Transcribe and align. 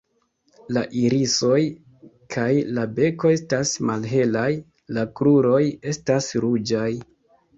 La 0.75 0.81
irisoj 0.99 1.57
kaj 2.35 2.45
la 2.77 2.85
beko 2.99 3.33
estas 3.35 3.73
malhelaj; 3.89 4.47
la 4.99 5.03
kruroj 5.19 5.61
estas 5.95 6.31
ruĝaj. 6.47 6.89